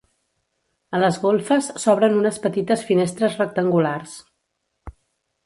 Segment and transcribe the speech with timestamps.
[0.95, 4.19] A les golfes s'obren unes petites finestres rectangulars.